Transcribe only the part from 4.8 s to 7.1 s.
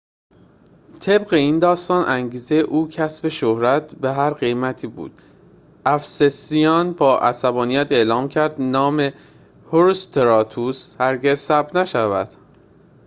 بود افسسیان